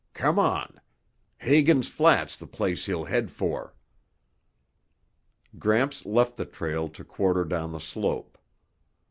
[0.15, 0.81] Come on.
[1.37, 3.75] Hagen's Flat's the place he'll head for."
[5.59, 8.35] Gramps left the trail to quarter down the slope.